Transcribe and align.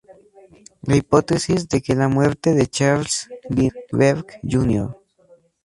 La 0.81 0.95
hipótesis 0.95 1.69
de 1.69 1.79
que 1.79 1.93
la 1.93 2.07
muerte 2.07 2.55
de 2.55 2.65
Charles 2.65 3.29
Lindbergh 3.51 4.25
Jr. 4.41 4.97